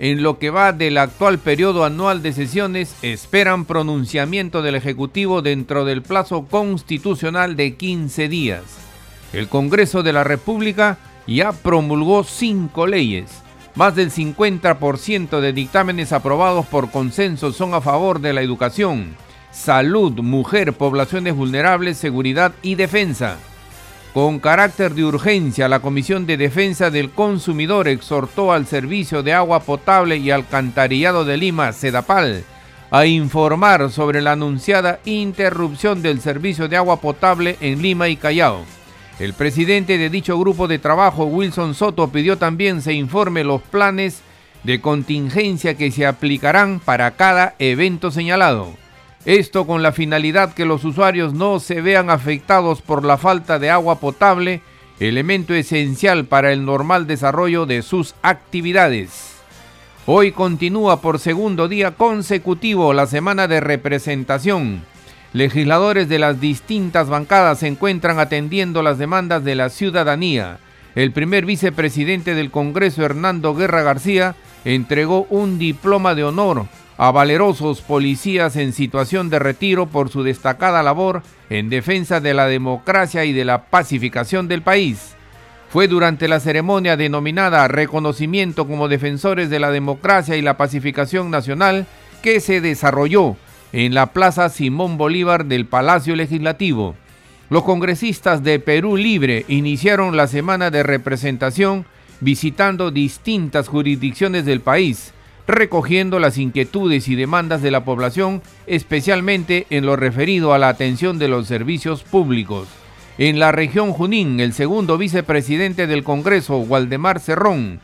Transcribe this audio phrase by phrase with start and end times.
[0.00, 5.84] en lo que va del actual periodo anual de sesiones, esperan pronunciamiento del Ejecutivo dentro
[5.84, 8.62] del plazo constitucional de 15 días.
[9.34, 10.96] El Congreso de la República
[11.26, 13.42] ya promulgó cinco leyes.
[13.74, 19.14] Más del 50% de dictámenes aprobados por consenso son a favor de la educación,
[19.52, 23.36] salud, mujer, poblaciones vulnerables, seguridad y defensa.
[24.14, 29.60] Con carácter de urgencia, la Comisión de Defensa del Consumidor exhortó al Servicio de Agua
[29.60, 32.42] Potable y Alcantarillado de Lima, SEDAPAL,
[32.90, 38.64] a informar sobre la anunciada interrupción del servicio de agua potable en Lima y Callao.
[39.20, 44.22] El presidente de dicho grupo de trabajo, Wilson Soto, pidió también se informe los planes
[44.64, 48.79] de contingencia que se aplicarán para cada evento señalado.
[49.26, 53.68] Esto con la finalidad que los usuarios no se vean afectados por la falta de
[53.68, 54.62] agua potable,
[54.98, 59.34] elemento esencial para el normal desarrollo de sus actividades.
[60.06, 64.82] Hoy continúa por segundo día consecutivo la semana de representación.
[65.34, 70.60] Legisladores de las distintas bancadas se encuentran atendiendo las demandas de la ciudadanía.
[70.94, 74.34] El primer vicepresidente del Congreso, Hernando Guerra García,
[74.64, 76.66] entregó un diploma de honor
[77.02, 82.46] a valerosos policías en situación de retiro por su destacada labor en defensa de la
[82.46, 85.14] democracia y de la pacificación del país.
[85.70, 91.86] Fue durante la ceremonia denominada Reconocimiento como Defensores de la Democracia y la Pacificación Nacional
[92.22, 93.36] que se desarrolló
[93.72, 96.96] en la Plaza Simón Bolívar del Palacio Legislativo.
[97.48, 101.86] Los congresistas de Perú Libre iniciaron la semana de representación
[102.20, 105.14] visitando distintas jurisdicciones del país
[105.50, 111.18] recogiendo las inquietudes y demandas de la población, especialmente en lo referido a la atención
[111.18, 112.68] de los servicios públicos.
[113.18, 117.80] En la región Junín, el segundo vicepresidente del Congreso, Waldemar Cerrón,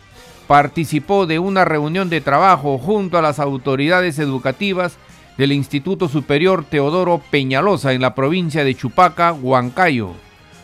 [0.46, 4.96] participó de una reunión de trabajo junto a las autoridades educativas
[5.36, 10.12] del Instituto Superior Teodoro Peñalosa en la provincia de Chupaca, Huancayo.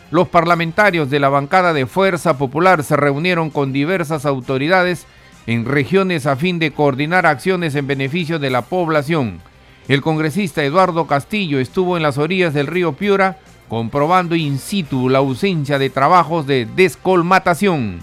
[0.09, 5.05] Los parlamentarios de la bancada de Fuerza Popular se reunieron con diversas autoridades
[5.47, 9.39] en regiones a fin de coordinar acciones en beneficio de la población.
[9.87, 13.37] El congresista Eduardo Castillo estuvo en las orillas del río Piura
[13.67, 18.01] comprobando in situ la ausencia de trabajos de descolmatación.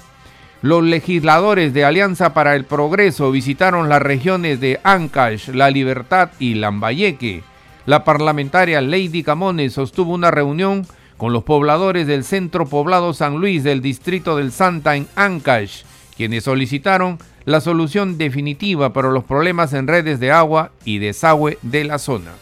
[0.63, 6.55] Los legisladores de Alianza para el Progreso visitaron las regiones de Ancash, La Libertad y
[6.55, 7.43] Lambayeque.
[7.87, 10.87] La parlamentaria Lady Camones sostuvo una reunión
[11.17, 15.83] con los pobladores del centro poblado San Luis del distrito del Santa en Ancash,
[16.21, 21.85] quienes solicitaron la solución definitiva para los problemas en redes de agua y desagüe de
[21.85, 22.33] la zona.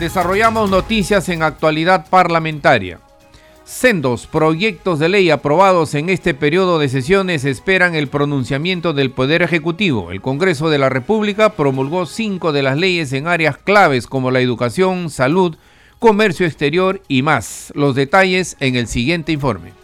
[0.00, 3.00] Desarrollamos noticias en actualidad parlamentaria.
[3.68, 9.42] Sendos proyectos de ley aprobados en este periodo de sesiones esperan el pronunciamiento del Poder
[9.42, 10.10] Ejecutivo.
[10.10, 14.40] El Congreso de la República promulgó cinco de las leyes en áreas claves como la
[14.40, 15.56] educación, salud,
[15.98, 17.70] comercio exterior y más.
[17.74, 19.77] Los detalles en el siguiente informe.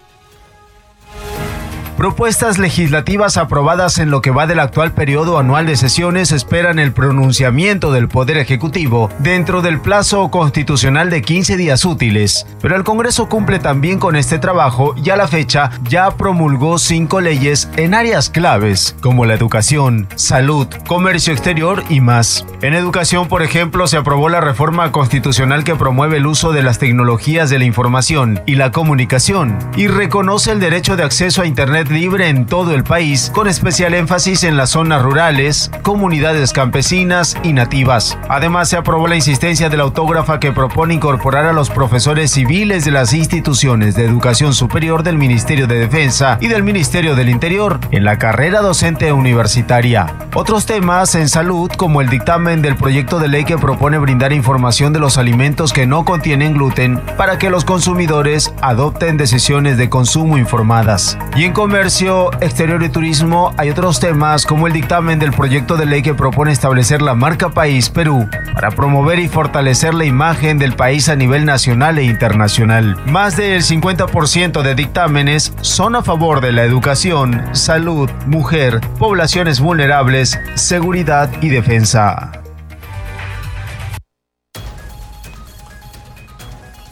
[2.04, 6.92] Propuestas legislativas aprobadas en lo que va del actual periodo anual de sesiones esperan el
[6.92, 12.47] pronunciamiento del Poder Ejecutivo dentro del plazo constitucional de 15 días útiles.
[12.60, 17.22] Pero el Congreso cumple también con este trabajo y a la fecha ya promulgó cinco
[17.22, 22.44] leyes en áreas claves como la educación, salud, comercio exterior y más.
[22.60, 26.78] En educación, por ejemplo, se aprobó la reforma constitucional que promueve el uso de las
[26.78, 31.94] tecnologías de la información y la comunicación y reconoce el derecho de acceso a Internet
[31.95, 37.53] libre en todo el país, con especial énfasis en las zonas rurales, comunidades campesinas y
[37.53, 38.19] nativas.
[38.29, 42.85] Además, se aprobó la insistencia de la autógrafa que propone incorporar a los profesores civiles
[42.85, 47.79] de las instituciones de educación superior del Ministerio de Defensa y del Ministerio del Interior
[47.93, 50.13] en la carrera docente universitaria.
[50.35, 54.93] Otros temas en salud, como el dictamen del proyecto de ley que propone brindar información
[54.93, 60.37] de los alimentos que no contienen gluten para que los consumidores adopten decisiones de consumo
[60.39, 61.17] informadas.
[61.37, 65.86] Y en comercio exterior y turismo hay otros temas como el dictamen del proyecto de
[65.86, 70.76] ley que propone establecer la marca País Perú para promover y fortalecer la imagen del
[70.76, 72.97] país a nivel nacional e internacional.
[73.06, 80.38] Más del 50% de dictámenes son a favor de la educación, salud, mujer, poblaciones vulnerables,
[80.54, 82.44] seguridad y defensa.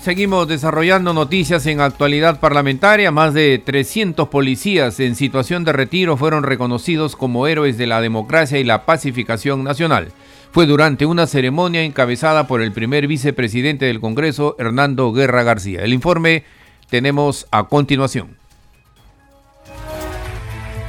[0.03, 3.13] Seguimos desarrollando noticias en actualidad parlamentaria.
[3.13, 8.59] Más de 300 policías en situación de retiro fueron reconocidos como héroes de la democracia
[8.59, 10.09] y la pacificación nacional.
[10.51, 15.83] Fue durante una ceremonia encabezada por el primer vicepresidente del Congreso, Hernando Guerra García.
[15.83, 16.43] El informe
[16.91, 18.42] tenemos a continuación.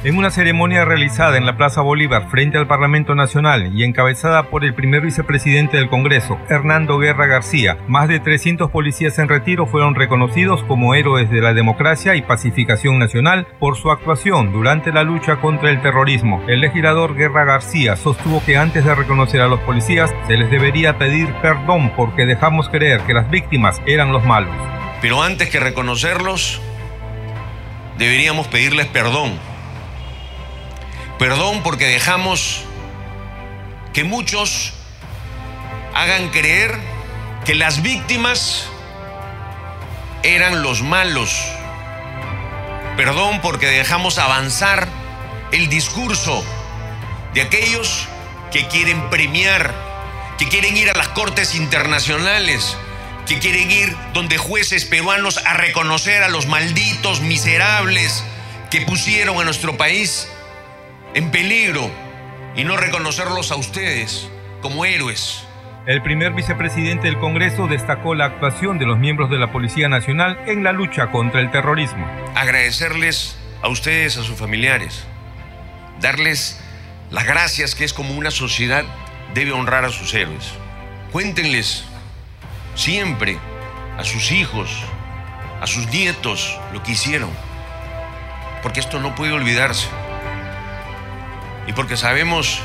[0.04, 4.62] En una ceremonia realizada en la Plaza Bolívar frente al Parlamento Nacional y encabezada por
[4.62, 9.94] el primer vicepresidente del Congreso, Hernando Guerra García, más de 300 policías en retiro fueron
[9.94, 15.36] reconocidos como héroes de la democracia y pacificación nacional por su actuación durante la lucha
[15.36, 16.44] contra el terrorismo.
[16.48, 20.98] El legislador Guerra García sostuvo que antes de reconocer a los policías se les debería
[20.98, 24.54] pedir perdón porque dejamos creer que las víctimas eran los malos.
[25.00, 26.60] Pero antes que reconocerlos,
[27.96, 29.53] deberíamos pedirles perdón
[31.18, 32.64] Perdón porque dejamos
[33.92, 34.72] que muchos
[35.94, 36.76] hagan creer
[37.44, 38.66] que las víctimas
[40.24, 41.30] eran los malos.
[42.96, 44.88] Perdón porque dejamos avanzar
[45.52, 46.44] el discurso
[47.32, 48.08] de aquellos
[48.50, 49.72] que quieren premiar,
[50.38, 52.76] que quieren ir a las cortes internacionales,
[53.26, 58.24] que quieren ir donde jueces peruanos a reconocer a los malditos miserables
[58.70, 60.28] que pusieron a nuestro país
[61.14, 61.90] en peligro
[62.56, 64.28] y no reconocerlos a ustedes
[64.60, 65.44] como héroes.
[65.86, 70.38] El primer vicepresidente del Congreso destacó la actuación de los miembros de la Policía Nacional
[70.46, 72.06] en la lucha contra el terrorismo.
[72.34, 75.04] Agradecerles a ustedes, a sus familiares,
[76.00, 76.60] darles
[77.10, 78.84] las gracias que es como una sociedad
[79.34, 80.52] debe honrar a sus héroes.
[81.12, 81.84] Cuéntenles
[82.74, 83.38] siempre
[83.98, 84.70] a sus hijos,
[85.60, 87.30] a sus nietos lo que hicieron,
[88.62, 89.88] porque esto no puede olvidarse.
[91.66, 92.60] Y porque sabemos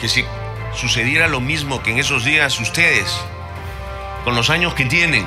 [0.00, 0.24] que si
[0.74, 3.20] sucediera lo mismo que en esos días ustedes,
[4.24, 5.26] con los años que tienen,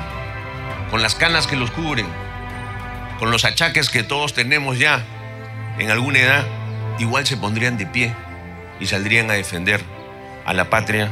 [0.90, 2.06] con las canas que los cubren,
[3.18, 5.04] con los achaques que todos tenemos ya
[5.78, 6.46] en alguna edad,
[6.98, 8.14] igual se pondrían de pie
[8.80, 9.80] y saldrían a defender
[10.44, 11.10] a la patria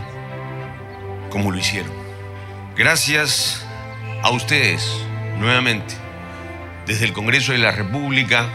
[1.30, 1.92] como lo hicieron.
[2.76, 3.64] Gracias
[4.22, 4.86] a ustedes,
[5.38, 5.94] nuevamente,
[6.86, 8.48] desde el Congreso de la República,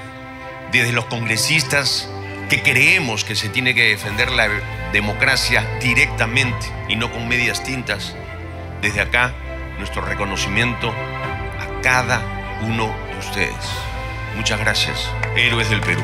[0.72, 2.10] desde los congresistas
[2.50, 4.48] que creemos que se tiene que defender la
[4.94, 8.16] democracia directamente y no con medias tintas,
[8.82, 9.34] desde acá
[9.80, 12.22] nuestro reconocimiento a cada
[12.62, 13.72] uno de ustedes.
[14.36, 16.02] Muchas gracias, héroes del Perú.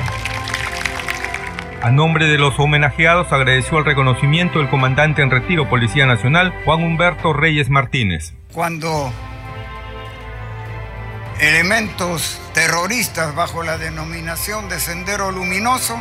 [1.81, 6.83] A nombre de los homenajeados agradeció el reconocimiento el comandante en retiro Policía Nacional, Juan
[6.83, 8.33] Humberto Reyes Martínez.
[8.53, 9.11] Cuando
[11.39, 15.99] elementos terroristas bajo la denominación de Sendero Luminoso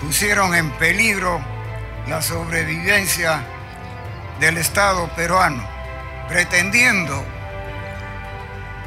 [0.00, 1.40] pusieron en peligro
[2.08, 3.42] la sobrevivencia
[4.40, 5.62] del Estado peruano,
[6.28, 7.24] pretendiendo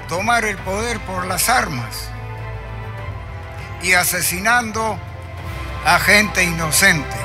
[0.09, 2.09] tomar el poder por las armas
[3.81, 4.97] y asesinando
[5.85, 7.17] a gente inocente,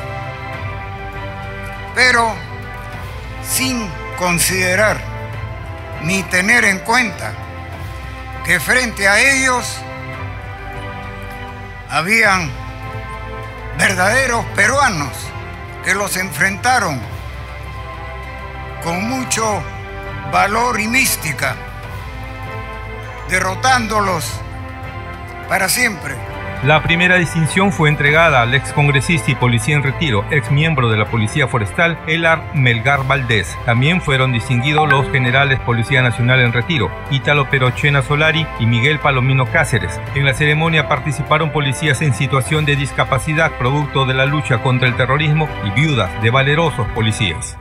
[1.94, 2.34] pero
[3.48, 3.88] sin
[4.18, 4.98] considerar
[6.02, 7.32] ni tener en cuenta
[8.44, 9.78] que frente a ellos
[11.88, 12.67] habían
[13.78, 15.12] verdaderos peruanos
[15.84, 17.00] que los enfrentaron
[18.82, 19.62] con mucho
[20.32, 21.54] valor y mística,
[23.30, 24.24] derrotándolos
[25.48, 26.27] para siempre.
[26.64, 30.96] La primera distinción fue entregada al ex congresista y policía en retiro, ex miembro de
[30.96, 33.56] la Policía Forestal, Elar Melgar Valdés.
[33.64, 39.46] También fueron distinguidos los generales Policía Nacional en retiro, Ítalo Perochena Solari y Miguel Palomino
[39.46, 40.00] Cáceres.
[40.16, 44.96] En la ceremonia participaron policías en situación de discapacidad producto de la lucha contra el
[44.96, 47.56] terrorismo y viudas de valerosos policías.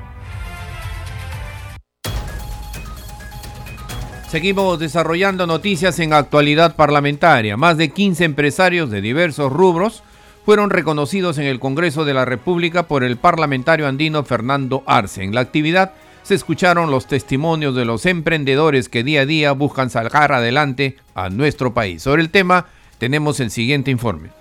[4.28, 7.56] Seguimos desarrollando noticias en actualidad parlamentaria.
[7.56, 10.04] Más de 15 empresarios de diversos rubros
[10.46, 15.24] fueron reconocidos en el Congreso de la República por el parlamentario andino Fernando Arce.
[15.24, 15.94] En la actividad
[16.24, 21.30] se escucharon los testimonios de los emprendedores que día a día buscan sacar adelante a
[21.30, 22.04] nuestro país.
[22.04, 22.66] Sobre el tema
[22.98, 24.32] tenemos el siguiente informe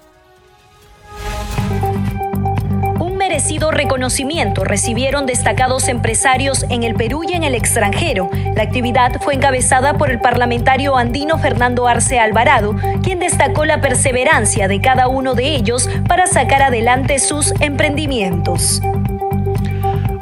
[3.70, 8.30] reconocimiento recibieron destacados empresarios en el Perú y en el extranjero.
[8.54, 14.68] La actividad fue encabezada por el parlamentario andino Fernando Arce Alvarado, quien destacó la perseverancia
[14.68, 18.80] de cada uno de ellos para sacar adelante sus emprendimientos.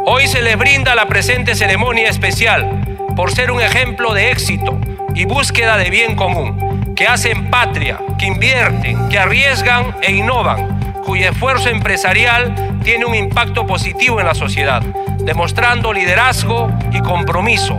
[0.06, 4.78] Hoy se les brinda la presente ceremonia especial por ser un ejemplo de éxito
[5.14, 11.28] y búsqueda de bien común, que hacen patria, que invierten, que arriesgan e innovan cuyo
[11.28, 14.82] esfuerzo empresarial tiene un impacto positivo en la sociedad,
[15.18, 17.78] demostrando liderazgo y compromiso.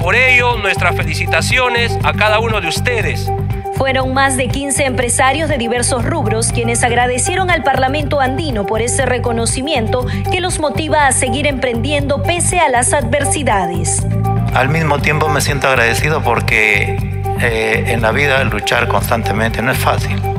[0.00, 3.30] Por ello, nuestras felicitaciones a cada uno de ustedes.
[3.76, 9.04] Fueron más de 15 empresarios de diversos rubros quienes agradecieron al Parlamento andino por ese
[9.06, 14.06] reconocimiento que los motiva a seguir emprendiendo pese a las adversidades.
[14.54, 16.96] Al mismo tiempo me siento agradecido porque
[17.40, 20.33] eh, en la vida luchar constantemente no es fácil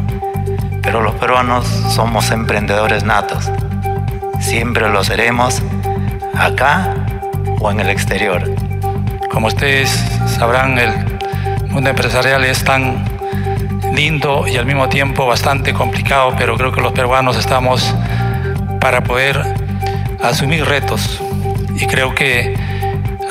[0.86, 3.51] pero los peruanos somos emprendedores natos.
[4.39, 5.62] Siempre lo seremos
[6.38, 6.94] acá
[7.60, 8.44] o en el exterior.
[9.32, 9.89] Como ustedes
[10.38, 10.94] sabrán, el
[11.70, 13.04] mundo empresarial es tan
[13.94, 17.94] lindo y al mismo tiempo bastante complicado, pero creo que los peruanos estamos
[18.80, 19.42] para poder
[20.22, 21.20] asumir retos.
[21.75, 22.56] Y creo que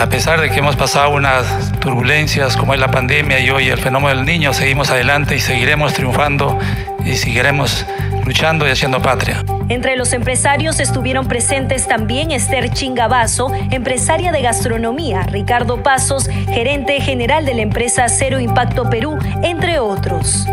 [0.01, 1.47] a pesar de que hemos pasado unas
[1.85, 5.93] turbulencias como es la pandemia y hoy el fenómeno del niño, seguimos adelante y seguiremos
[5.93, 6.59] triunfando
[7.05, 7.85] y seguiremos
[8.25, 9.45] luchando y haciendo patria.
[9.69, 17.45] Entre los empresarios estuvieron presentes también Esther Chingabazo, empresaria de gastronomía, Ricardo Pasos, gerente general
[17.45, 20.47] de la empresa Cero Impacto Perú, entre otros.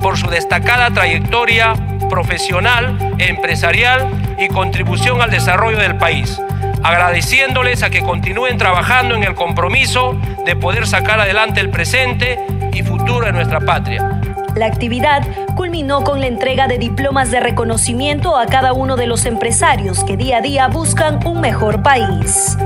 [0.00, 1.74] Por su destacada trayectoria
[2.08, 4.06] profesional, empresarial
[4.38, 6.40] y contribución al desarrollo del país,
[6.82, 12.38] agradeciéndoles a que continúen trabajando en el compromiso de poder sacar adelante el presente
[12.72, 14.20] y futuro de nuestra patria.
[14.54, 19.24] La actividad culminó con la entrega de diplomas de reconocimiento a cada uno de los
[19.24, 22.56] empresarios que día a día buscan un mejor país.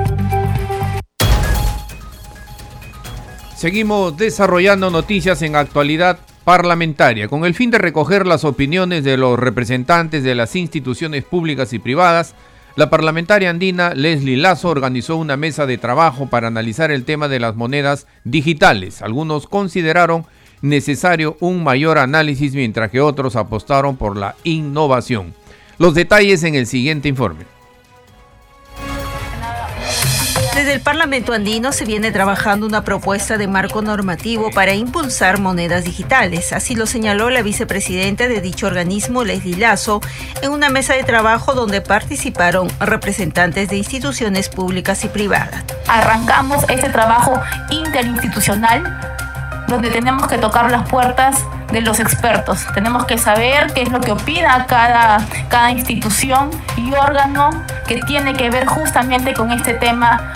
[3.55, 9.39] Seguimos desarrollando noticias en actualidad parlamentaria con el fin de recoger las opiniones de los
[9.39, 12.35] representantes de las instituciones públicas y privadas.
[12.75, 17.39] La parlamentaria andina Leslie Lazo organizó una mesa de trabajo para analizar el tema de
[17.39, 19.03] las monedas digitales.
[19.03, 20.25] Algunos consideraron
[20.63, 25.35] necesario un mayor análisis mientras que otros apostaron por la innovación.
[25.77, 27.45] Los detalles en el siguiente informe.
[30.63, 35.83] Desde el Parlamento andino se viene trabajando una propuesta de marco normativo para impulsar monedas
[35.83, 36.53] digitales.
[36.53, 40.01] Así lo señaló la vicepresidenta de dicho organismo, Leslie Lazo,
[40.41, 45.65] en una mesa de trabajo donde participaron representantes de instituciones públicas y privadas.
[45.89, 47.41] Arrancamos este trabajo
[47.71, 48.85] interinstitucional
[49.67, 52.61] donde tenemos que tocar las puertas de los expertos.
[52.73, 57.51] Tenemos que saber qué es lo que opina cada, cada institución y órgano
[57.89, 60.33] que tiene que ver justamente con este tema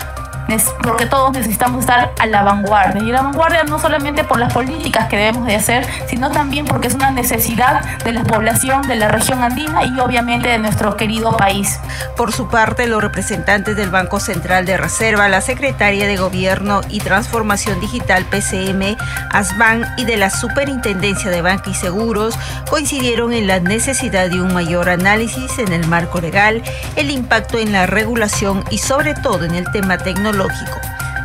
[0.81, 3.03] porque todos necesitamos estar a la vanguardia.
[3.03, 6.87] Y la vanguardia no solamente por las políticas que debemos de hacer, sino también porque
[6.87, 11.35] es una necesidad de la población de la región andina y obviamente de nuestro querido
[11.35, 11.79] país.
[12.15, 16.99] Por su parte, los representantes del Banco Central de Reserva, la Secretaria de Gobierno y
[16.99, 18.95] Transformación Digital PCM,
[19.31, 22.37] ASBAN y de la Superintendencia de Banca y Seguros
[22.69, 26.63] coincidieron en la necesidad de un mayor análisis en el marco legal,
[26.95, 30.36] el impacto en la regulación y sobre todo en el tema tecnológico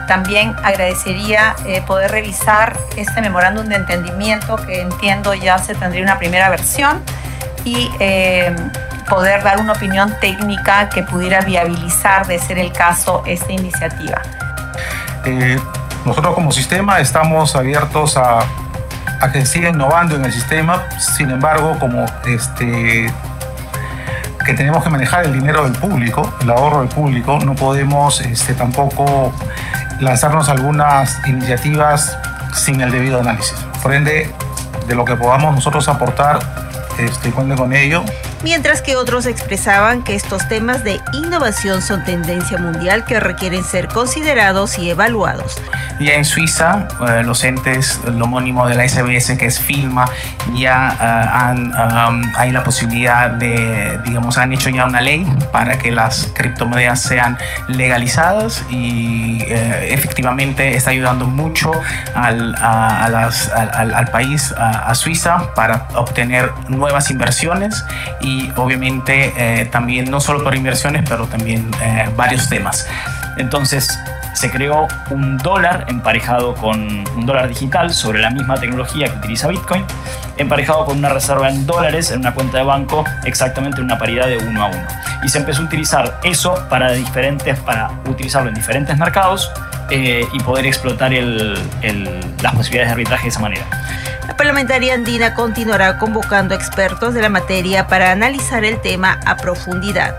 [0.06, 6.18] también agradecería eh, poder revisar este memorándum de entendimiento que entiendo ya se tendría una
[6.18, 7.02] primera versión
[7.64, 8.54] y eh,
[9.08, 14.20] poder dar una opinión técnica que pudiera viabilizar, de ser el caso, esta iniciativa.
[15.24, 15.58] Eh,
[16.04, 18.40] nosotros como sistema estamos abiertos a,
[19.20, 23.12] a que siga innovando en el sistema, sin embargo, como este,
[24.44, 28.54] que tenemos que manejar el dinero del público, el ahorro del público, no podemos este,
[28.54, 29.32] tampoco
[30.00, 32.16] lanzarnos algunas iniciativas
[32.54, 33.54] sin el debido análisis.
[33.82, 34.30] Por ende,
[34.86, 36.40] de lo que podamos nosotros aportar,
[36.98, 38.04] este, cuente con ello
[38.42, 43.88] mientras que otros expresaban que estos temas de innovación son tendencia mundial que requieren ser
[43.88, 45.60] considerados y evaluados.
[46.00, 50.06] Ya en Suiza, eh, los entes, el homónimo de la SBS, que es Filma,
[50.54, 55.78] ya eh, han, um, hay la posibilidad de, digamos, han hecho ya una ley para
[55.78, 61.70] que las criptomonedas sean legalizadas y eh, efectivamente está ayudando mucho
[62.14, 67.84] al, al país, a, a Suiza, para obtener nuevas inversiones
[68.20, 72.86] y y obviamente eh, también no solo por inversiones, pero también eh, varios temas.
[73.36, 73.98] Entonces,
[74.34, 76.80] se creó un dólar emparejado con
[77.16, 79.84] un dólar digital sobre la misma tecnología que utiliza Bitcoin,
[80.38, 84.26] emparejado con una reserva en dólares en una cuenta de banco exactamente en una paridad
[84.26, 84.86] de uno a uno.
[85.22, 89.50] Y se empezó a utilizar eso para, diferentes, para utilizarlo en diferentes mercados
[89.90, 93.66] eh, y poder explotar las posibilidades de arbitraje de esa manera.
[94.26, 100.16] La parlamentaria andina continuará convocando expertos de la materia para analizar el tema a profundidad.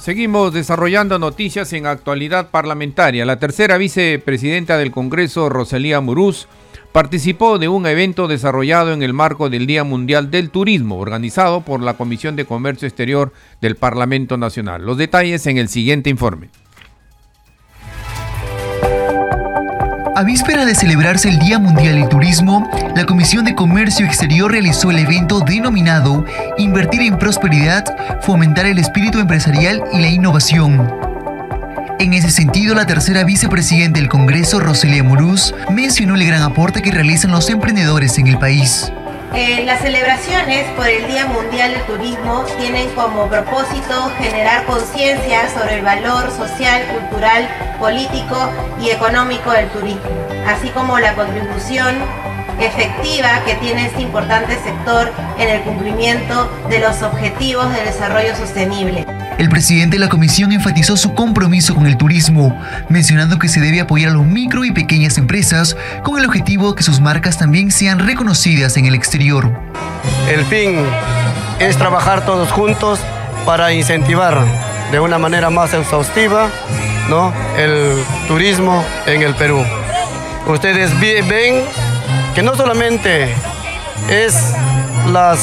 [0.00, 3.24] Seguimos desarrollando noticias en actualidad parlamentaria.
[3.24, 6.48] La tercera vicepresidenta del Congreso, Rosalía Murús,
[6.92, 11.80] participó de un evento desarrollado en el marco del Día Mundial del Turismo, organizado por
[11.82, 14.84] la Comisión de Comercio Exterior del Parlamento Nacional.
[14.84, 16.50] Los detalles en el siguiente informe.
[20.14, 24.90] A víspera de celebrarse el Día Mundial del Turismo, la Comisión de Comercio Exterior realizó
[24.90, 26.26] el evento denominado
[26.58, 27.84] Invertir en Prosperidad,
[28.20, 30.86] fomentar el espíritu empresarial y la innovación.
[31.98, 36.90] En ese sentido, la tercera vicepresidenta del Congreso, Roselia Muruz, mencionó el gran aporte que
[36.90, 38.92] realizan los emprendedores en el país.
[39.34, 45.78] Eh, las celebraciones por el Día Mundial del Turismo tienen como propósito generar conciencia sobre
[45.78, 47.48] el valor social, cultural,
[47.78, 48.36] político
[48.78, 50.02] y económico del turismo,
[50.46, 51.96] así como la contribución
[52.60, 59.06] efectiva que tiene este importante sector en el cumplimiento de los objetivos de desarrollo sostenible.
[59.38, 62.56] El presidente de la comisión enfatizó su compromiso con el turismo,
[62.88, 66.76] mencionando que se debe apoyar a los micro y pequeñas empresas con el objetivo de
[66.76, 69.50] que sus marcas también sean reconocidas en el exterior.
[70.28, 70.84] El fin
[71.58, 73.00] es trabajar todos juntos
[73.44, 74.44] para incentivar
[74.92, 76.48] de una manera más exhaustiva
[77.08, 77.32] ¿no?
[77.56, 79.64] el turismo en el Perú.
[80.46, 81.62] Ustedes ven
[82.34, 83.34] que no solamente
[84.08, 84.52] es
[85.06, 85.36] la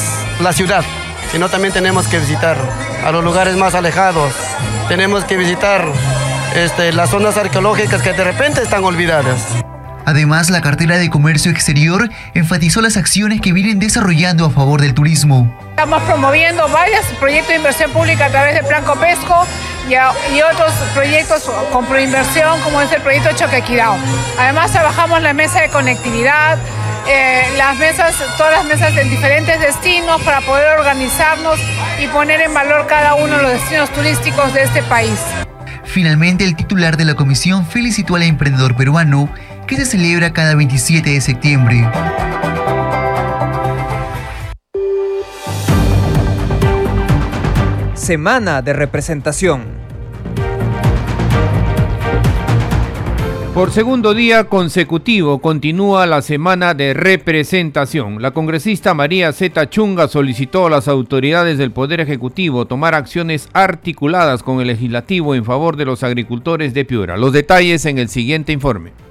[0.54, 0.84] ciudad,
[1.32, 2.58] sino también tenemos que visitar
[3.04, 4.34] a los lugares más alejados.
[4.88, 5.86] Tenemos que visitar
[6.56, 9.46] este, las zonas arqueológicas que de repente están olvidadas.
[10.06, 14.96] Además, la cartera de comercio exterior enfatizó las acciones que vienen desarrollando a favor del
[14.96, 15.56] turismo.
[15.70, 19.46] Estamos promoviendo varios proyectos de inversión pública a través del Plan Copesco
[19.90, 23.98] y, y otros proyectos con proinversión como es el proyecto Choquequidao.
[24.38, 26.58] Además, trabajamos la mesa de conectividad,
[27.08, 31.60] eh, las mesas, todas las mesas en diferentes destinos para poder organizarnos
[32.00, 35.20] y poner en valor cada uno de los destinos turísticos de este país.
[35.86, 39.28] Finalmente, el titular de la comisión felicitó al emprendedor peruano
[39.66, 41.90] que se celebra cada 27 de septiembre.
[47.96, 49.79] Semana de representación.
[53.54, 58.22] Por segundo día consecutivo continúa la semana de representación.
[58.22, 64.44] La congresista María Zeta Chunga solicitó a las autoridades del Poder Ejecutivo tomar acciones articuladas
[64.44, 67.18] con el legislativo en favor de los agricultores de Piura.
[67.18, 69.09] Los detalles en el siguiente informe.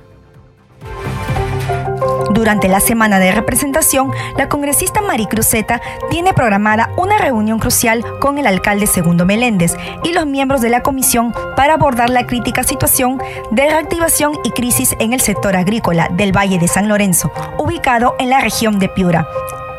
[2.38, 8.46] Durante la semana de representación, la congresista Maricruzeta tiene programada una reunión crucial con el
[8.46, 9.74] alcalde Segundo Meléndez
[10.05, 13.20] y los miembros de la comisión para abordar la crítica situación
[13.51, 18.31] de reactivación y crisis en el sector agrícola del Valle de San Lorenzo, ubicado en
[18.31, 19.27] la región de Piura.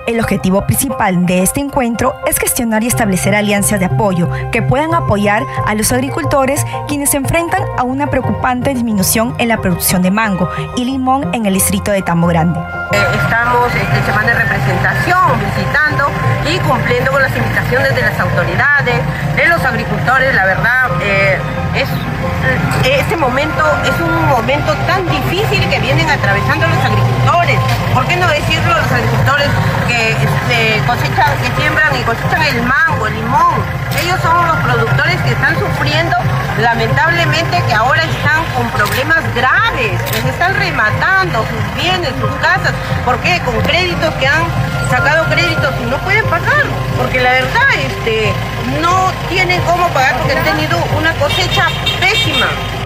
[0.09, 4.95] El objetivo principal de este encuentro es gestionar y establecer alianzas de apoyo que puedan
[4.95, 10.09] apoyar a los agricultores quienes se enfrentan a una preocupante disminución en la producción de
[10.09, 12.59] mango y limón en el distrito de Tambo Grande.
[12.59, 16.05] Eh, estamos en semana de representación, visitando
[16.51, 18.95] y cumpliendo con las invitaciones de las autoridades,
[19.35, 20.33] de los agricultores.
[20.33, 21.37] La verdad, eh,
[21.75, 27.59] es, eh, este momento es un momento tan difícil que vienen atravesando los agricultores.
[27.93, 29.47] ¿Por qué no decirlo los agricultores
[29.87, 33.63] que este, cosechan, que siembran y cosechan el mango, el limón?
[34.01, 36.15] Ellos son los productores que están sufriendo,
[36.61, 39.99] lamentablemente, que ahora están con problemas graves.
[40.13, 42.73] Les están rematando sus bienes, sus casas.
[43.05, 43.39] ¿Por qué?
[43.45, 44.43] Con créditos que han
[44.89, 46.63] sacado créditos y no pueden pagar.
[46.97, 48.33] Porque la verdad, este,
[48.81, 51.67] no tienen cómo pagar porque han tenido una cosecha
[51.99, 52.78] pésima.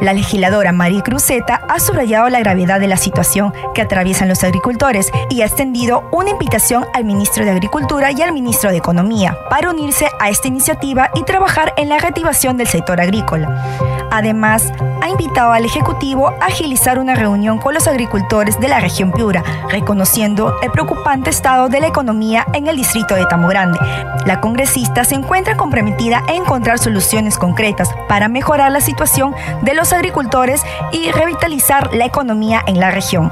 [0.00, 5.10] La legisladora María Cruzeta ha subrayado la gravedad de la situación que atraviesan los agricultores
[5.30, 9.70] y ha extendido una invitación al ministro de Agricultura y al ministro de Economía para
[9.70, 14.08] unirse a esta iniciativa y trabajar en la reactivación del sector agrícola.
[14.10, 19.10] Además, ha invitado al Ejecutivo a agilizar una reunión con los agricultores de la región
[19.10, 23.78] Piura, reconociendo el preocupante estado de la economía en el distrito de Tamo Grande.
[24.26, 29.92] La congresista se encuentra comprometida a encontrar soluciones concretas para mejorar la situación de los
[29.92, 33.30] agricultores y revitalizar la economía en la región.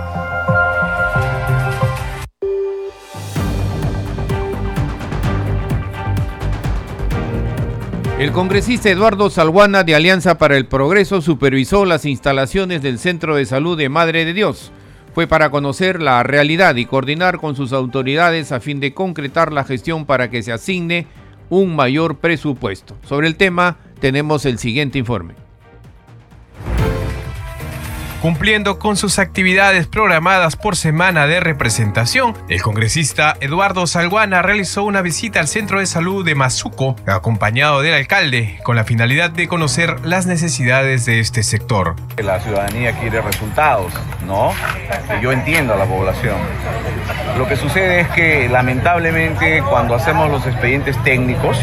[8.20, 13.46] El congresista Eduardo Salguana de Alianza para el Progreso supervisó las instalaciones del Centro de
[13.46, 14.72] Salud de Madre de Dios.
[15.14, 19.64] Fue para conocer la realidad y coordinar con sus autoridades a fin de concretar la
[19.64, 21.06] gestión para que se asigne
[21.48, 22.94] un mayor presupuesto.
[23.08, 25.39] Sobre el tema tenemos el siguiente informe.
[28.20, 35.00] Cumpliendo con sus actividades programadas por semana de representación, el congresista Eduardo Salguana realizó una
[35.00, 40.04] visita al centro de salud de Mazuco, acompañado del alcalde, con la finalidad de conocer
[40.04, 41.96] las necesidades de este sector.
[42.18, 43.90] La ciudadanía quiere resultados,
[44.26, 44.52] ¿no?
[45.22, 46.36] Yo entiendo a la población.
[47.38, 51.58] Lo que sucede es que lamentablemente cuando hacemos los expedientes técnicos,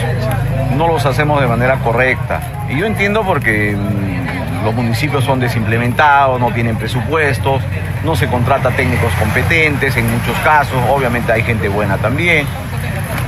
[0.75, 2.65] no los hacemos de manera correcta.
[2.67, 4.36] Y yo entiendo porque mm,
[4.67, 7.61] los municipios son desimplementados, no tienen presupuestos,
[8.03, 12.45] no se contrata técnicos competentes en muchos casos, obviamente hay gente buena también.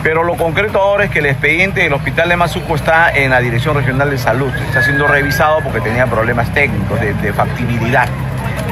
[0.04, 3.40] Pero lo concreto ahora es que el expediente del Hospital de Mazuco está en la
[3.40, 8.10] Dirección Regional de Salud, está siendo revisado porque tenía problemas técnicos de, de factibilidad.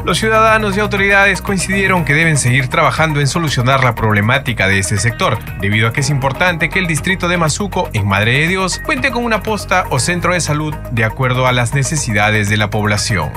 [0.08, 4.96] Los ciudadanos y autoridades coincidieron que deben seguir trabajando en solucionar la problemática de este
[4.96, 8.80] sector, debido a que es importante que el distrito de Mazuco, en Madre de Dios,
[8.86, 12.70] cuente con una posta o centro de salud de acuerdo a las necesidades de la
[12.70, 13.32] población.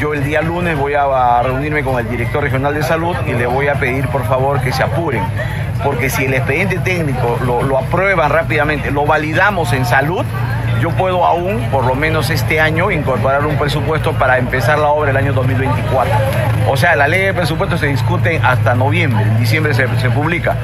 [0.00, 3.46] Yo el día lunes voy a reunirme con el director regional de salud y le
[3.46, 5.22] voy a pedir por favor que se apuren,
[5.84, 10.24] porque si el expediente técnico lo, lo aprueban rápidamente, lo validamos en salud,
[10.80, 15.10] yo puedo aún, por lo menos este año, incorporar un presupuesto para empezar la obra
[15.10, 16.12] el año 2024.
[16.68, 20.56] O sea, la ley de presupuesto se discute hasta noviembre, en diciembre se, se publica.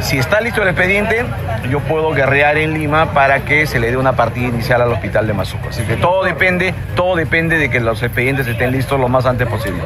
[0.00, 1.24] Si está listo el expediente,
[1.70, 5.26] yo puedo guerrear en Lima para que se le dé una partida inicial al hospital
[5.26, 5.68] de Mazuco.
[5.68, 9.48] Así que todo depende, todo depende de que los expedientes estén listos lo más antes
[9.48, 9.82] posible.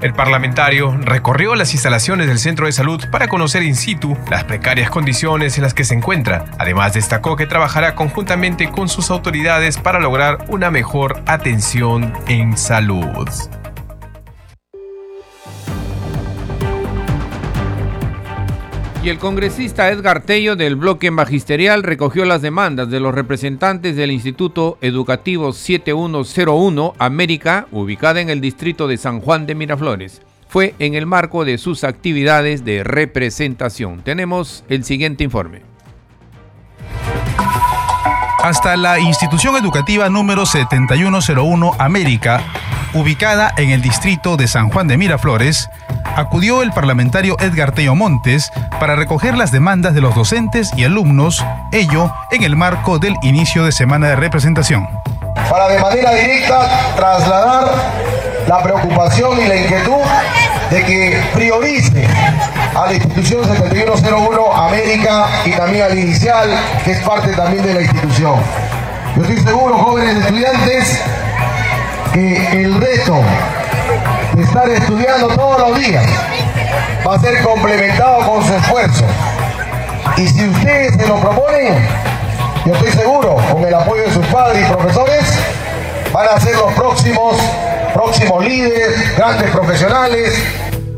[0.00, 4.88] El parlamentario recorrió las instalaciones del centro de salud para conocer in situ las precarias
[4.88, 6.46] condiciones en las que se encuentra.
[6.58, 13.28] Además, destacó que trabajará conjuntamente con sus autoridades para lograr una mejor atención en salud.
[19.02, 24.10] Y el congresista Edgar Tello del bloque magisterial recogió las demandas de los representantes del
[24.10, 30.20] Instituto Educativo 7101 América, ubicada en el distrito de San Juan de Miraflores.
[30.48, 34.02] Fue en el marco de sus actividades de representación.
[34.02, 35.62] Tenemos el siguiente informe.
[38.42, 42.42] Hasta la institución educativa número 7101 América,
[42.92, 45.70] ubicada en el distrito de San Juan de Miraflores,
[46.16, 51.44] acudió el parlamentario Edgar Tello Montes para recoger las demandas de los docentes y alumnos,
[51.72, 54.88] ello en el marco del inicio de semana de representación.
[55.48, 57.70] Para de manera directa trasladar
[58.46, 60.02] la preocupación y la inquietud
[60.70, 62.06] de que priorice
[62.74, 66.48] a la institución 7101 América y también al inicial,
[66.84, 68.36] que es parte también de la institución.
[69.16, 71.02] Yo estoy seguro, jóvenes estudiantes,
[72.12, 73.22] que el reto
[74.42, 76.04] estar estudiando todos los días
[77.06, 79.04] va a ser complementado con su esfuerzo.
[80.16, 81.74] Y si ustedes se lo proponen,
[82.66, 85.24] yo estoy seguro, con el apoyo de sus padres y profesores,
[86.12, 87.36] van a ser los próximos,
[87.94, 90.38] próximos líderes, grandes profesionales,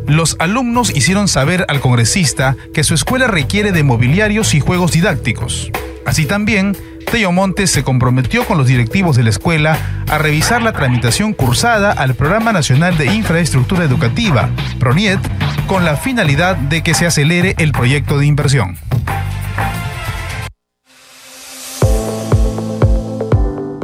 [0.07, 5.71] los alumnos hicieron saber al congresista que su escuela requiere de mobiliarios y juegos didácticos.
[6.05, 6.77] Así también,
[7.13, 9.77] Tello Montes se comprometió con los directivos de la escuela
[10.09, 14.49] a revisar la tramitación cursada al Programa Nacional de Infraestructura Educativa,
[14.79, 15.21] PRONIET,
[15.67, 18.79] con la finalidad de que se acelere el proyecto de inversión.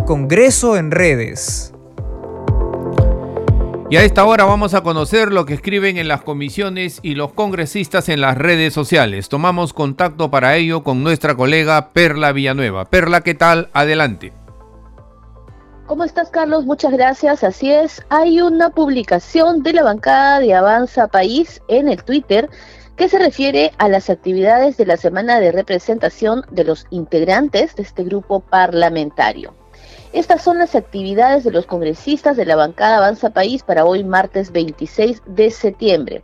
[0.07, 1.75] Congreso en redes.
[3.91, 7.33] Y a esta hora vamos a conocer lo que escriben en las comisiones y los
[7.33, 9.31] congresistas en las redes sociales.
[9.31, 12.85] Tomamos contacto para ello con nuestra colega Perla Villanueva.
[12.85, 13.71] Perla, ¿qué tal?
[13.73, 14.35] Adelante.
[15.87, 16.67] ¿Cómo estás, Carlos?
[16.67, 17.43] Muchas gracias.
[17.43, 22.51] Así es, hay una publicación de la bancada de Avanza País en el Twitter
[22.97, 27.85] que se refiere a las actividades de la semana de representación de los integrantes de
[27.85, 29.55] este grupo parlamentario.
[30.13, 34.53] Estas son las actividades de los congresistas de la bancada Avanza País para hoy martes
[34.53, 36.23] 26 de septiembre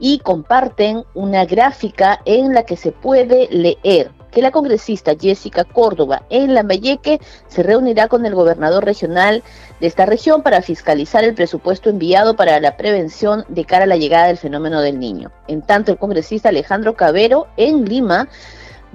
[0.00, 6.22] y comparten una gráfica en la que se puede leer que la congresista Jessica Córdoba
[6.30, 9.42] en Lambayeque se reunirá con el gobernador regional
[9.80, 13.96] de esta región para fiscalizar el presupuesto enviado para la prevención de cara a la
[13.96, 15.30] llegada del fenómeno del niño.
[15.48, 18.28] En tanto, el congresista Alejandro Cabero en Lima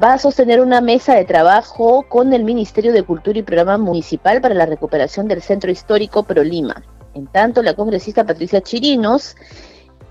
[0.02, 4.42] va a sostener una mesa de trabajo con el Ministerio de Cultura y Programa Municipal
[4.42, 6.84] para la recuperación del Centro Histórico ProLima.
[7.14, 9.36] En tanto, la congresista Patricia Chirinos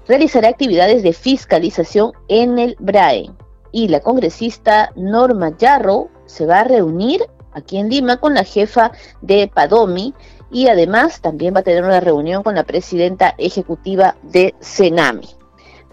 [0.08, 3.30] realizará actividades de fiscalización en el BRAE
[3.72, 8.92] y la congresista Norma Yarro se va a reunir aquí en Lima con la jefa
[9.20, 10.14] de Padomi
[10.50, 15.28] y además también va a tener una reunión con la presidenta ejecutiva de Senami.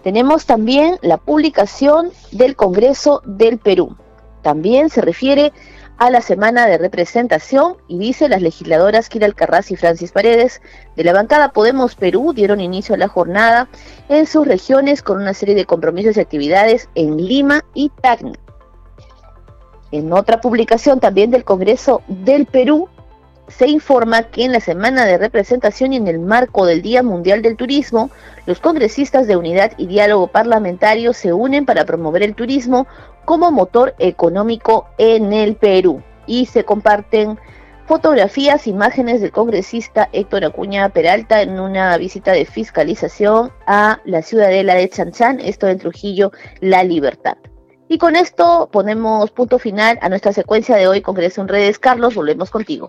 [0.02, 3.96] Tenemos también la publicación del Congreso del Perú.
[4.42, 5.52] También se refiere
[5.98, 10.60] a la semana de representación y dice las legisladoras Kira Alcarraz y Francis Paredes
[10.96, 13.68] de la bancada Podemos Perú dieron inicio a la jornada
[14.08, 18.32] en sus regiones con una serie de compromisos y actividades en Lima y Tacna.
[19.92, 22.88] En otra publicación también del Congreso del Perú
[23.48, 27.42] se informa que en la semana de representación y en el marco del Día Mundial
[27.42, 28.10] del Turismo,
[28.46, 32.86] los congresistas de Unidad y Diálogo Parlamentario se unen para promover el turismo
[33.24, 37.38] como motor económico en el Perú y se comparten
[37.86, 44.74] fotografías, imágenes del congresista Héctor Acuña Peralta en una visita de fiscalización a la ciudadela
[44.74, 47.36] de Chanchan, esto en Trujillo, La Libertad.
[47.88, 51.78] Y con esto ponemos punto final a nuestra secuencia de hoy Congreso en Redes.
[51.78, 52.88] Carlos, volvemos contigo.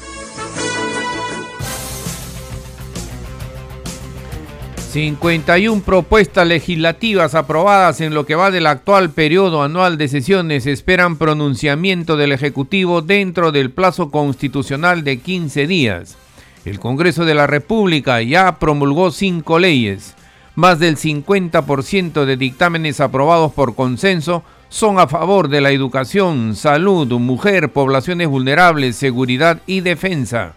[4.91, 11.15] 51 propuestas legislativas aprobadas en lo que va del actual periodo anual de sesiones esperan
[11.15, 16.17] pronunciamiento del Ejecutivo dentro del plazo constitucional de 15 días.
[16.65, 20.13] El Congreso de la República ya promulgó cinco leyes.
[20.55, 27.07] Más del 50% de dictámenes aprobados por consenso son a favor de la educación, salud,
[27.13, 30.53] mujer, poblaciones vulnerables, seguridad y defensa.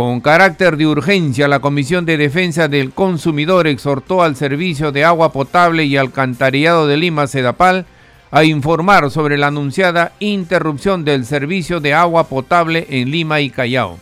[0.00, 5.30] Con carácter de urgencia, la Comisión de Defensa del Consumidor exhortó al Servicio de Agua
[5.30, 7.84] Potable y Alcantarillado de Lima, Sedapal,
[8.30, 13.98] a informar sobre la anunciada interrupción del servicio de agua potable en Lima y Callao.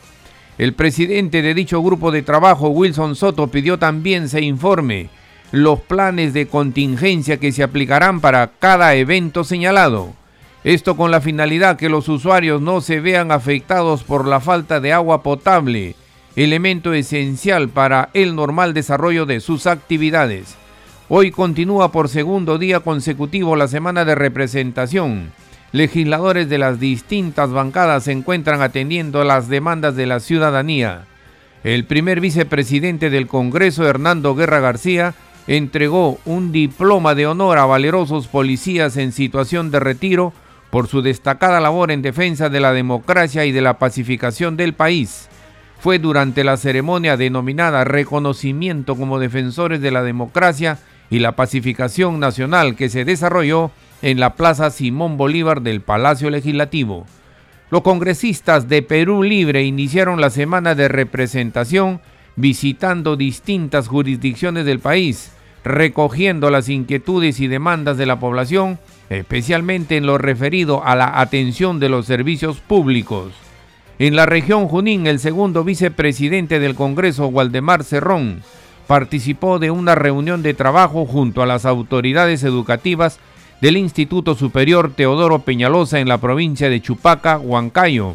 [0.57, 5.11] El presidente de dicho grupo de trabajo, Wilson Soto, pidió también se informe
[5.51, 10.15] los planes de contingencia que se aplicarán para cada evento señalado.
[10.69, 14.93] Esto con la finalidad que los usuarios no se vean afectados por la falta de
[14.93, 15.95] agua potable,
[16.37, 20.57] elemento esencial para el normal desarrollo de sus actividades.
[21.09, 25.33] Hoy continúa por segundo día consecutivo la semana de representación.
[25.73, 31.07] Legisladores de las distintas bancadas se encuentran atendiendo las demandas de la ciudadanía.
[31.65, 35.15] El primer vicepresidente del Congreso, Hernando Guerra García,
[35.47, 40.35] entregó un diploma de honor a valerosos policías en situación de retiro
[40.71, 45.29] por su destacada labor en defensa de la democracia y de la pacificación del país.
[45.81, 50.79] Fue durante la ceremonia denominada Reconocimiento como Defensores de la Democracia
[51.11, 53.71] y la Pacificación Nacional que se desarrolló
[54.03, 57.07] en la Plaza Simón Bolívar del Palacio Legislativo.
[57.71, 62.01] Los congresistas de Perú Libre iniciaron la semana de representación
[62.37, 65.33] visitando distintas jurisdicciones del país,
[65.65, 68.79] recogiendo las inquietudes y demandas de la población
[69.11, 73.33] especialmente en lo referido a la atención de los servicios públicos.
[73.99, 78.42] En la región Junín, el segundo vicepresidente del Congreso, Waldemar Cerrón,
[78.87, 83.18] participó de una reunión de trabajo junto a las autoridades educativas
[83.61, 88.14] del Instituto Superior Teodoro Peñalosa en la provincia de Chupaca, Huancayo.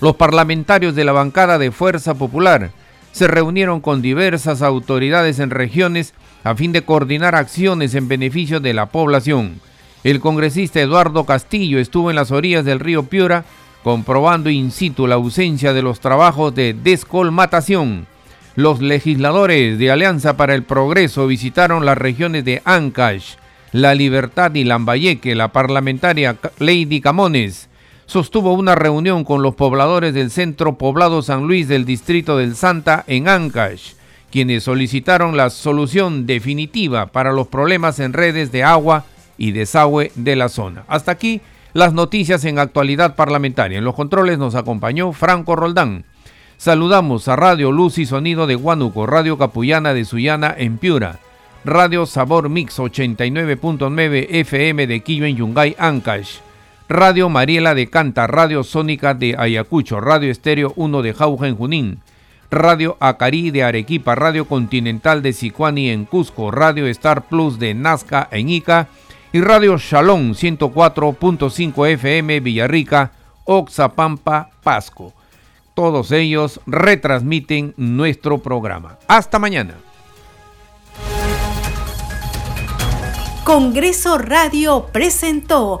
[0.00, 2.70] Los parlamentarios de la bancada de Fuerza Popular
[3.12, 8.74] se reunieron con diversas autoridades en regiones a fin de coordinar acciones en beneficio de
[8.74, 9.60] la población.
[10.04, 13.44] El congresista Eduardo Castillo estuvo en las orillas del río Piura
[13.82, 18.06] comprobando in situ la ausencia de los trabajos de descolmatación.
[18.54, 23.34] Los legisladores de Alianza para el Progreso visitaron las regiones de Ancash,
[23.72, 25.34] La Libertad y Lambayeque.
[25.34, 27.68] La parlamentaria Lady Camones
[28.06, 33.04] sostuvo una reunión con los pobladores del centro poblado San Luis del distrito del Santa
[33.06, 33.97] en Ancash
[34.30, 39.04] quienes solicitaron la solución definitiva para los problemas en redes de agua
[39.36, 40.84] y desagüe de la zona.
[40.88, 41.40] Hasta aquí
[41.72, 43.78] las noticias en actualidad parlamentaria.
[43.78, 46.04] En los controles nos acompañó Franco Roldán.
[46.56, 51.20] Saludamos a Radio Luz y Sonido de Huánuco, Radio Capullana de Sullana en Piura,
[51.64, 56.38] Radio Sabor Mix 89.9 FM de Quillo en Yungay, Ancash,
[56.88, 62.00] Radio Mariela de Canta, Radio Sónica de Ayacucho, Radio Estéreo 1 de Jauja Junín,
[62.50, 68.28] Radio Acari de Arequipa, Radio Continental de Sicuani en Cusco, Radio Star Plus de Nazca
[68.30, 68.88] en Ica
[69.32, 73.12] y Radio Shalom 104.5 FM Villarrica,
[73.44, 75.12] Oxapampa, Pasco.
[75.74, 78.98] Todos ellos retransmiten nuestro programa.
[79.06, 79.74] Hasta mañana.
[83.44, 85.80] Congreso Radio presentó